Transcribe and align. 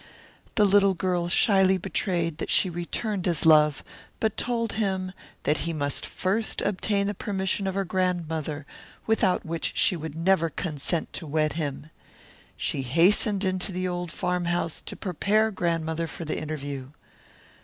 The 0.55 0.65
little 0.65 0.95
girl 0.95 1.27
shyly 1.27 1.77
betrayed 1.77 2.39
that 2.39 2.49
she 2.49 2.71
returned 2.71 3.27
his 3.27 3.45
love 3.45 3.83
but 4.19 4.35
told 4.35 4.71
him 4.73 5.11
that 5.43 5.59
he 5.59 5.73
must 5.73 6.07
first 6.07 6.59
obtain 6.63 7.05
the 7.05 7.13
permission 7.13 7.67
of 7.67 7.75
her 7.75 7.85
grandmother 7.85 8.65
without 9.05 9.45
which 9.45 9.73
she 9.77 9.95
would 9.95 10.15
never 10.15 10.49
consent 10.49 11.13
to 11.13 11.27
wed 11.27 11.53
him. 11.53 11.91
She 12.57 12.81
hastened 12.81 13.43
into 13.43 13.71
the 13.71 13.87
old 13.87 14.11
farmhouse 14.11 14.81
to 14.87 14.95
prepare 14.95 15.51
Grandmother 15.51 16.07
for 16.07 16.25
the 16.25 16.39
interview. 16.41 16.89